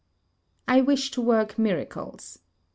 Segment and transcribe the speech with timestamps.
[0.67, 2.39] I wish to work miracles.